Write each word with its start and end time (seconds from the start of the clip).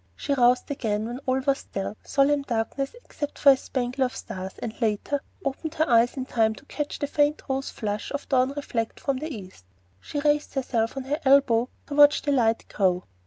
She 0.15 0.33
roused 0.33 0.71
again 0.71 1.05
when 1.05 1.19
all 1.27 1.41
was 1.41 1.59
still, 1.59 1.95
solemn 2.03 2.41
darkness 2.41 2.95
except 3.05 3.37
for 3.37 3.51
a 3.51 3.55
spangle 3.55 4.03
of 4.03 4.15
stars, 4.15 4.53
and 4.57 4.73
later, 4.81 5.21
opened 5.45 5.75
her 5.75 5.87
eyes 5.87 6.17
in 6.17 6.25
time 6.25 6.55
to 6.55 6.65
catch 6.65 6.97
the 6.97 7.05
faint 7.05 7.43
rose 7.47 7.69
flush 7.69 8.11
of 8.11 8.27
dawn 8.27 8.49
reflected 8.55 8.99
from 8.99 9.17
the 9.17 9.31
east. 9.31 9.63
She 9.99 10.19
raised 10.21 10.55
herself 10.55 10.97
on 10.97 11.03
her 11.03 11.19
elbow 11.23 11.69
to 11.85 11.93
watch 11.93 12.23
the 12.23 12.31
light 12.31 12.65
grow. 12.67 13.03